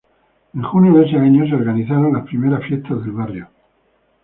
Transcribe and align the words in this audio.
En 0.55 0.63
junio 0.63 0.93
de 0.95 1.05
ese 1.05 1.15
año 1.15 1.45
se 1.47 1.53
organizaron 1.53 2.13
las 2.13 2.25
primeras 2.25 2.63
fiestas 2.67 3.01
del 3.05 3.11
barrio. 3.11 3.49